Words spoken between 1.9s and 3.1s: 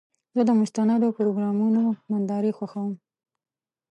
نندارې خوښوم.